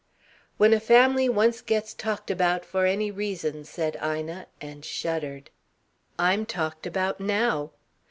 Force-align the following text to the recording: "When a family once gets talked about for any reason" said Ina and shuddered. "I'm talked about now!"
"When 0.57 0.73
a 0.73 0.79
family 0.79 1.29
once 1.29 1.61
gets 1.61 1.93
talked 1.93 2.31
about 2.31 2.65
for 2.65 2.87
any 2.87 3.11
reason" 3.11 3.63
said 3.65 3.99
Ina 4.03 4.47
and 4.59 4.83
shuddered. 4.83 5.51
"I'm 6.17 6.43
talked 6.47 6.87
about 6.87 7.19
now!" 7.19 7.69